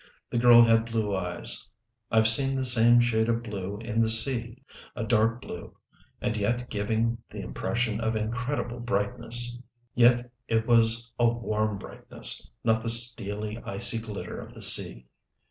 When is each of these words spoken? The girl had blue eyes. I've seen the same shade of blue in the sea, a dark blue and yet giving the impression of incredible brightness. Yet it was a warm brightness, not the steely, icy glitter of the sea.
The 0.31 0.39
girl 0.39 0.63
had 0.63 0.85
blue 0.85 1.15
eyes. 1.15 1.69
I've 2.09 2.27
seen 2.27 2.55
the 2.55 2.65
same 2.65 3.01
shade 3.01 3.29
of 3.29 3.43
blue 3.43 3.77
in 3.77 4.01
the 4.01 4.09
sea, 4.09 4.63
a 4.95 5.03
dark 5.03 5.39
blue 5.43 5.77
and 6.19 6.35
yet 6.35 6.71
giving 6.71 7.19
the 7.29 7.41
impression 7.41 7.99
of 8.01 8.15
incredible 8.15 8.79
brightness. 8.79 9.59
Yet 9.93 10.31
it 10.47 10.65
was 10.65 11.11
a 11.19 11.29
warm 11.31 11.77
brightness, 11.77 12.49
not 12.63 12.81
the 12.81 12.89
steely, 12.89 13.59
icy 13.63 13.99
glitter 13.99 14.41
of 14.41 14.55
the 14.55 14.61
sea. 14.61 15.05